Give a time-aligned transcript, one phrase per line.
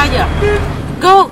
[0.00, 0.24] 快点
[1.00, 1.28] ，Go！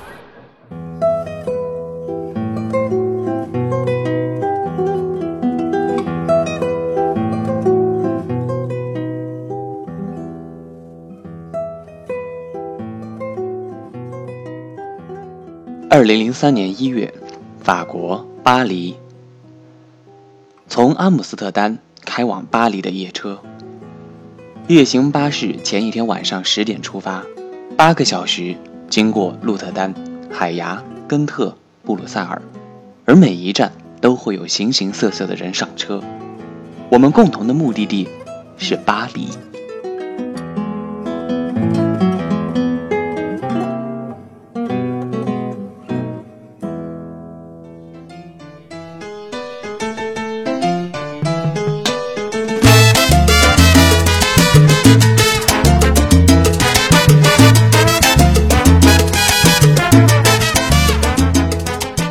[15.89, 17.13] 二零零三年一月，
[17.63, 18.97] 法国巴黎。
[20.67, 23.39] 从阿姆斯特丹开往巴黎的夜车，
[24.67, 27.23] 夜行巴士前一天晚上十点出发，
[27.77, 28.57] 八个小时
[28.89, 29.93] 经过鹿特丹、
[30.31, 32.41] 海牙、根特、布鲁塞尔，
[33.05, 36.01] 而每一站都会有形形色色的人上车。
[36.89, 38.07] 我们共同的目的地
[38.57, 39.27] 是巴黎。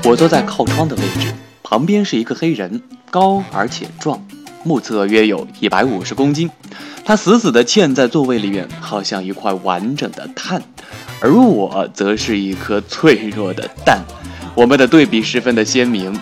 [0.09, 4.25] 我坐在靠窗的位置，旁边是一个黑人，高而且壮，
[4.63, 6.49] 目测约有一百五十公斤。
[7.05, 10.63] 他死死地嵌在座位里面，好像一块完整的碳，
[11.21, 14.01] 而我则是一颗脆弱的蛋。
[14.55, 16.17] 我们的对比十分的鲜明。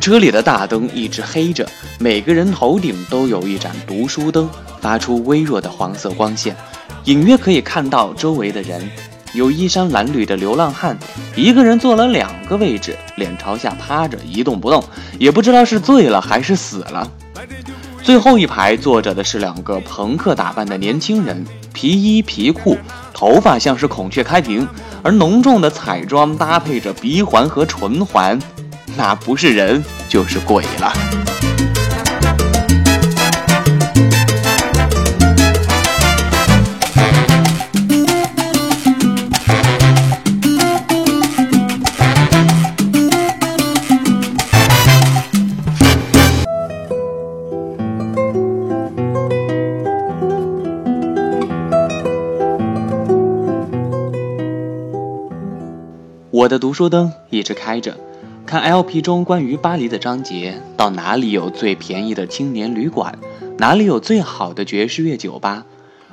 [0.00, 1.64] 车里的大灯一直黑着，
[2.00, 6.56] 每个人头顶都有一盏读书灯，发出微弱的黄色光线，
[7.04, 8.90] 隐约可以看到周围的人。
[9.36, 10.96] 有衣衫褴褛的流浪汉，
[11.34, 14.82] 一个人坐了两个位置，脸朝下趴着，一动不动，
[15.18, 17.06] 也不知道是醉了还是死了。
[18.02, 22.78] 最后一排坐着的是两个朋克打扮的年轻人，皮衣皮裤，
[23.12, 24.66] 头发像是孔雀开屏，
[25.02, 28.38] 而浓重的彩妆搭配着鼻环和唇环，
[28.96, 31.25] 那不是人就是鬼了。
[56.36, 57.96] 我的读书灯一直开着，
[58.44, 63.18] 看 LP 中关于巴黎的章节，到哪里有最便宜的青年旅馆，
[63.56, 65.64] 哪里有最好的爵士乐酒吧，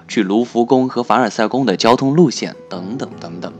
[0.08, 3.52] 去卢浮宫和凡尔赛宫的交通路线等等等等，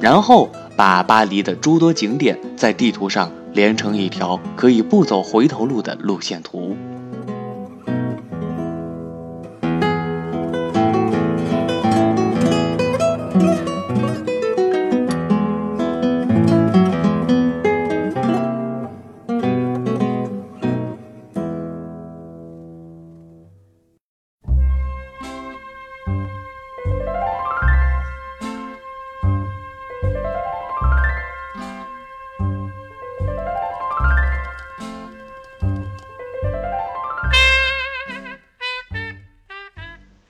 [0.00, 6.76] 然后把巴黎的诸多景点在地图上连成一条可以不走回头路的路线图。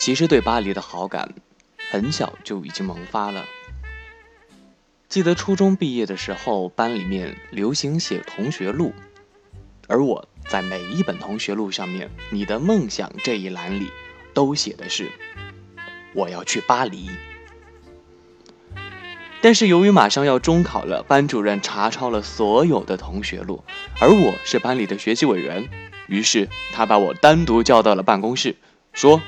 [0.07, 1.35] 其实对巴黎的好感，
[1.91, 3.45] 很小就已经萌发了。
[5.09, 8.95] 记得初中毕业的时候，班里面流行写同学录，
[9.89, 13.91] 而我在每一本同学录上面，“你的梦想”这一栏里，
[14.33, 15.11] 都写的是
[16.15, 17.11] 我要去巴黎。
[19.41, 23.65] 但是由于马上要中考了，班主任查抄了所有的同学录，
[24.01, 25.69] 而我是班里的学习委员，
[26.07, 28.55] 于是他把我单独叫到了办公室，
[28.93, 29.21] 说。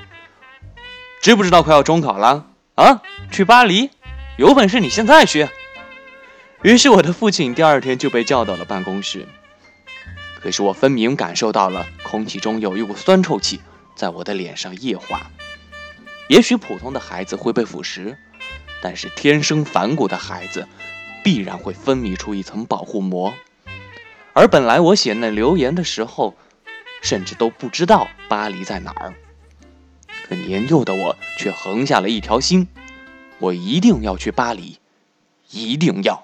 [1.20, 3.02] 知不知道快要中考了啊？
[3.30, 3.90] 去巴黎，
[4.36, 5.48] 有本事你现在去。
[6.62, 9.26] 于是我的父亲第二天就被叫到了办公室。
[10.40, 13.60] 可是我分明感受到了空气中有一股酸臭气
[13.96, 15.30] 在我的脸上液化。
[16.28, 18.16] 也许普通的孩子会被腐蚀，
[18.80, 20.68] 但是天生反骨的孩子
[21.24, 23.34] 必然会分泌出一层保护膜。
[24.34, 26.36] 而本来我写那留言的时候，
[27.02, 29.14] 甚至都不知道巴黎在哪儿。
[30.28, 32.68] 可年幼的我却横下了一条心，
[33.38, 34.78] 我一定要去巴黎，
[35.50, 36.22] 一定要。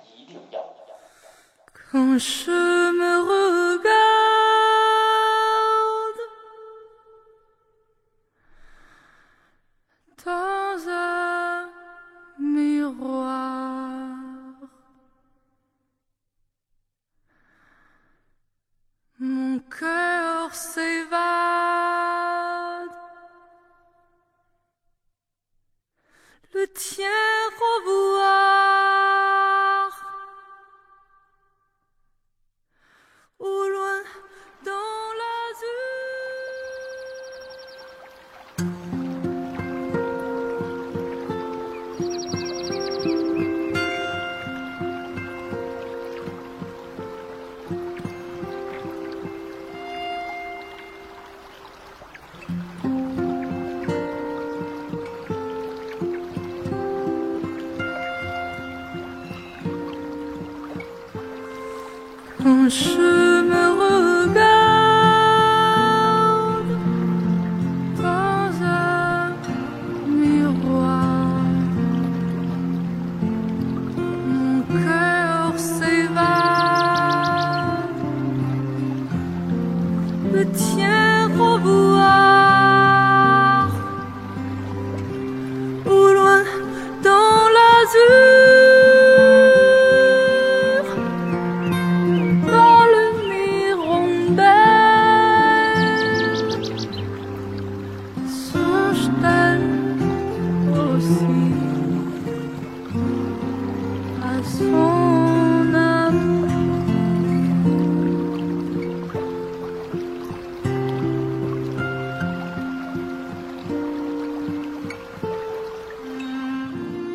[26.75, 27.14] tiens,
[62.71, 63.24] 是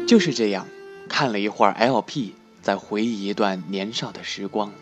[0.09, 0.65] 就是这样，
[1.07, 2.31] 看了一会儿 LP，
[2.63, 4.73] 在回忆一段年少的时光。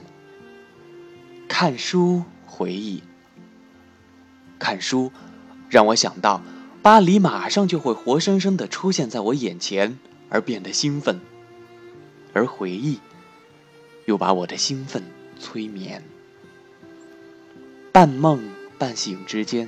[1.50, 3.04] 看书回忆，
[4.58, 5.12] 看书，
[5.70, 6.42] 让我想到
[6.82, 11.20] 巴黎马上就会活生生的出现在我眼前，而变得兴奋。
[12.32, 13.00] 而回忆，
[14.06, 15.04] 又把我的兴奋
[15.38, 16.02] 催眠。
[17.92, 19.68] 半梦半醒之间，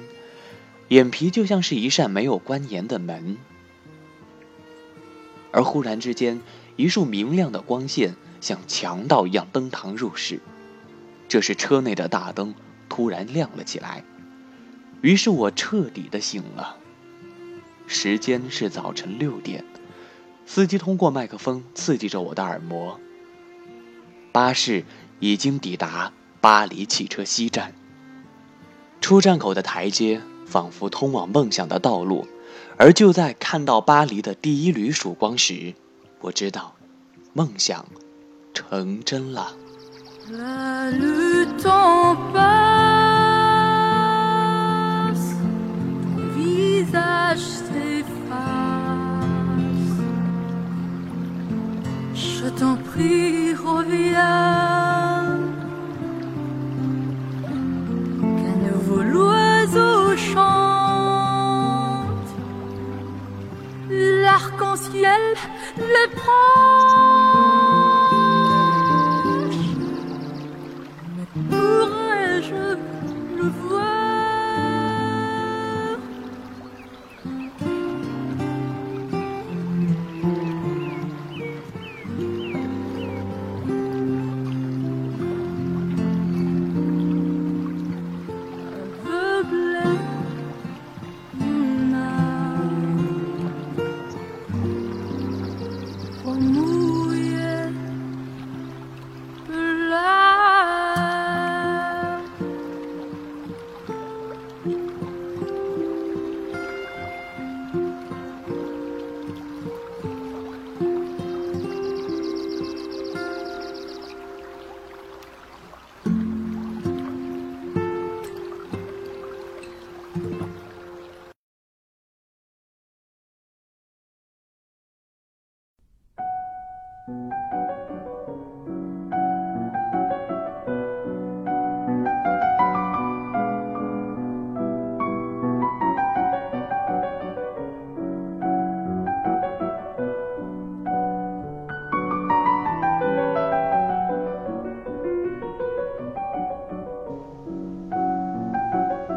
[0.88, 3.36] 眼皮就像是一扇没有关严的门。
[5.52, 6.42] 而忽然之间，
[6.76, 10.40] 一束明亮的光线像强盗一样登堂入室。
[11.28, 12.56] 这时，车内的大灯
[12.88, 14.04] 突然亮了起来，
[15.02, 16.78] 于是我彻底的醒了。
[17.88, 19.66] 时间是早晨六点，
[20.46, 23.00] 司机通过麦克风刺激着我的耳膜。
[24.32, 24.86] 巴士
[25.20, 27.74] 已经抵达巴黎汽车西站。
[29.02, 32.28] 出站口的台阶仿佛通往梦想的道路。
[32.82, 35.74] 而就在看到巴黎的第一缕曙光时，
[36.22, 36.76] 我知道，
[37.34, 37.86] 梦想
[38.54, 39.52] 成真了。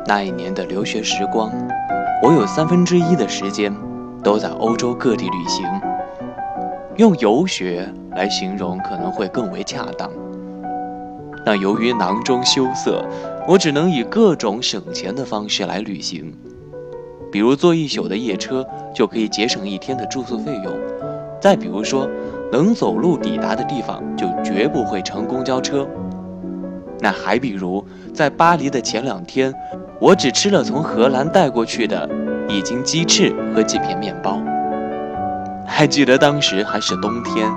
[0.04, 1.50] 那一年的留学时光，
[2.22, 3.75] 我有三分之一的时间
[4.22, 5.81] 都在欧洲各地旅行。
[7.02, 10.09] 用游学来形容可能会更为恰当。
[11.44, 13.04] 但由于囊中羞涩，
[13.49, 16.32] 我只能以各种省钱的方式来旅行，
[17.32, 20.73] 比如坐一宿的夜车就可以节省一天的住宿费用；
[21.40, 22.09] 再比如说，
[22.52, 25.85] 能走路抵达的地方就绝不会乘公交车。
[27.00, 29.52] 那还比如，在巴黎的前两天。
[30.00, 32.09] 我只吃了从荷兰带过去的
[32.49, 34.40] 一斤鸡翅和几片面包。
[35.74, 37.50] 还记得当时还是冬天，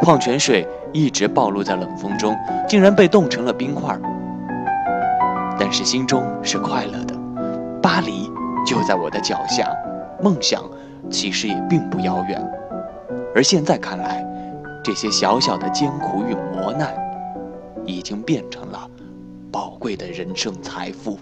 [0.00, 2.36] 矿泉水一直暴露在冷风中，
[2.68, 3.96] 竟然被冻成了冰块。
[5.58, 7.14] 但是心中是快乐的，
[7.80, 8.30] 巴黎
[8.66, 9.70] 就在我的脚下，
[10.20, 10.62] 梦想
[11.08, 12.44] 其实也并不遥远。
[13.34, 14.26] 而现在看来，
[14.82, 16.92] 这些小小的艰苦与磨难，
[17.86, 18.90] 已经变成了
[19.50, 21.16] 宝贵的人生财富。